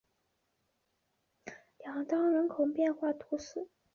[1.85, 3.81] 乌当人口变化图示弗里德兰